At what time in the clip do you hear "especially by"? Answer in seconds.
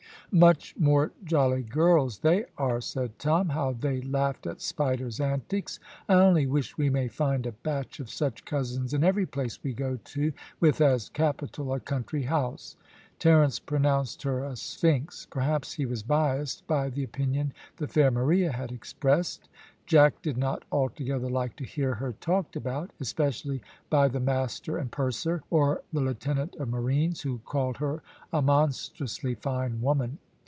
23.01-24.07